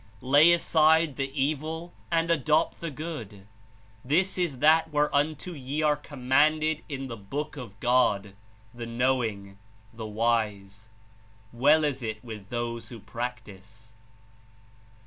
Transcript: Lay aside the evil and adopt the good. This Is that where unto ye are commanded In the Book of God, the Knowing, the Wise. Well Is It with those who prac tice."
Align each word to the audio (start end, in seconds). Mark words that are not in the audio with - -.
Lay 0.23 0.51
aside 0.51 1.15
the 1.15 1.29
evil 1.39 1.93
and 2.11 2.31
adopt 2.31 2.81
the 2.81 2.89
good. 2.89 3.45
This 4.03 4.35
Is 4.35 4.57
that 4.57 4.91
where 4.91 5.13
unto 5.15 5.53
ye 5.53 5.83
are 5.83 5.95
commanded 5.95 6.81
In 6.89 7.05
the 7.07 7.15
Book 7.15 7.55
of 7.55 7.79
God, 7.79 8.33
the 8.73 8.87
Knowing, 8.87 9.59
the 9.93 10.07
Wise. 10.07 10.89
Well 11.53 11.83
Is 11.83 12.01
It 12.01 12.23
with 12.23 12.49
those 12.49 12.89
who 12.89 12.99
prac 12.99 13.43
tice." 13.43 13.91